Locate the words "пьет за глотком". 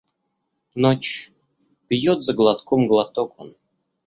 1.87-2.87